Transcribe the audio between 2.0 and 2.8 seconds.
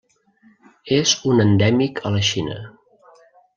a la Xina.